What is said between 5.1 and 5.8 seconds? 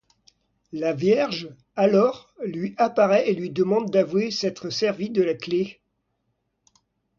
de la clef.